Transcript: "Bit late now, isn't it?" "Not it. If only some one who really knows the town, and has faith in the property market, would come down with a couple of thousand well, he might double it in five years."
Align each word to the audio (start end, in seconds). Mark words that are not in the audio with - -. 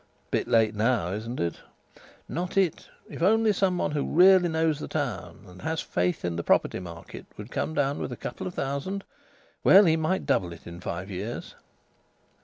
"Bit 0.31 0.47
late 0.47 0.73
now, 0.73 1.11
isn't 1.11 1.39
it?" 1.39 1.59
"Not 2.27 2.57
it. 2.57 2.89
If 3.07 3.21
only 3.21 3.53
some 3.53 3.77
one 3.77 3.91
who 3.91 4.03
really 4.03 4.49
knows 4.49 4.79
the 4.79 4.87
town, 4.87 5.41
and 5.45 5.61
has 5.61 5.79
faith 5.79 6.25
in 6.25 6.37
the 6.37 6.43
property 6.43 6.79
market, 6.79 7.27
would 7.37 7.51
come 7.51 7.75
down 7.75 7.99
with 7.99 8.11
a 8.11 8.17
couple 8.17 8.47
of 8.47 8.55
thousand 8.55 9.03
well, 9.63 9.85
he 9.85 9.97
might 9.97 10.25
double 10.25 10.53
it 10.53 10.65
in 10.65 10.79
five 10.79 11.11
years." 11.11 11.53